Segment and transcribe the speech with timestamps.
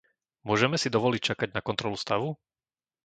[0.47, 2.29] Môžeme si dovoliť čakať na kontrolu stavu?